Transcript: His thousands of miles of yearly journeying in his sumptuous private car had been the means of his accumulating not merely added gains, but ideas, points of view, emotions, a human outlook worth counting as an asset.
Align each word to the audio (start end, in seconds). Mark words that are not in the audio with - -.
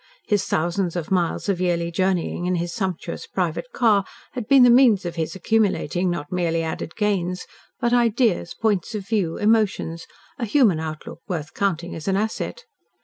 His 0.25 0.45
thousands 0.45 0.95
of 0.95 1.11
miles 1.11 1.47
of 1.47 1.61
yearly 1.61 1.91
journeying 1.91 2.47
in 2.47 2.55
his 2.55 2.73
sumptuous 2.73 3.27
private 3.27 3.71
car 3.71 4.03
had 4.31 4.47
been 4.47 4.63
the 4.63 4.71
means 4.71 5.05
of 5.05 5.13
his 5.13 5.35
accumulating 5.35 6.09
not 6.09 6.31
merely 6.31 6.63
added 6.63 6.95
gains, 6.95 7.45
but 7.79 7.93
ideas, 7.93 8.55
points 8.55 8.95
of 8.95 9.07
view, 9.07 9.37
emotions, 9.37 10.07
a 10.39 10.45
human 10.45 10.79
outlook 10.79 11.19
worth 11.27 11.53
counting 11.53 11.93
as 11.93 12.07
an 12.07 12.17
asset. 12.17 12.65